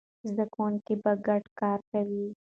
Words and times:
زده 0.29 0.45
کوونکي 0.53 0.93
به 1.03 1.11
ګډ 1.27 1.43
کار 1.59 1.79
کوي. 1.91 2.25